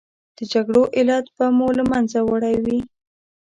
[0.37, 2.79] د جګړو علت به مو له منځه وړی وي.